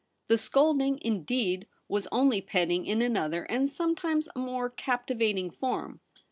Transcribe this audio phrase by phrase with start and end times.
[0.29, 4.77] The scolding, indeed, was only petting in another and sometimes a more ROLFE BELLARMIN.
[4.77, 6.01] 207 captivating form.